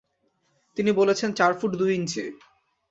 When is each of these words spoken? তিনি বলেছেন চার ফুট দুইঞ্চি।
তিনি 0.77 0.91
বলেছেন 0.91 1.29
চার 1.33 1.51
ফুট 1.59 1.71
দুইঞ্চি। 1.79 2.23